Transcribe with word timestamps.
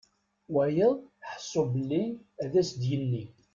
Wayeḍ 0.53 0.97
ḥsu 1.31 1.63
belli 1.71 2.03
ad 2.43 2.53
s-d-yenni. 2.67 3.25